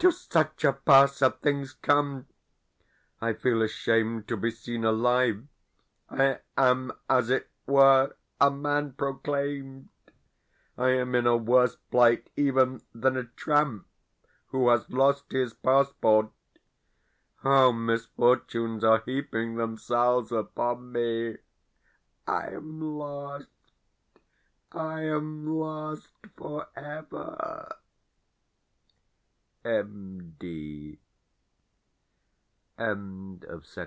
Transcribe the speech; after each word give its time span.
To 0.00 0.10
such 0.12 0.62
a 0.64 0.74
pass 0.74 1.20
have 1.20 1.40
things 1.40 1.72
come! 1.72 2.26
I 3.20 3.32
feel 3.32 3.62
ashamed 3.62 4.28
to 4.28 4.36
be 4.36 4.50
seen 4.50 4.84
alive. 4.84 5.44
I 6.10 6.40
am, 6.56 6.92
as 7.08 7.30
it 7.30 7.48
were, 7.66 8.14
a 8.38 8.50
man 8.50 8.92
proclaimed; 8.92 9.88
I 10.76 10.90
am 10.90 11.14
in 11.14 11.26
a 11.26 11.36
worse 11.38 11.76
plight 11.76 12.28
even 12.36 12.82
than 12.94 13.16
a 13.16 13.24
tramp 13.24 13.86
who 14.48 14.68
has 14.68 14.88
lost 14.90 15.32
his 15.32 15.54
passport. 15.54 16.28
How 17.42 17.72
misfortunes 17.72 18.84
are 18.84 19.02
heaping 19.06 19.54
themselves 19.56 20.30
upon 20.30 20.92
me! 20.92 21.38
I 22.26 22.48
am 22.48 22.80
lost 22.82 23.46
I 24.72 25.00
am 25.04 25.46
lost 25.46 26.10
for 26.36 26.68
ever! 26.76 27.74
M. 29.64 31.00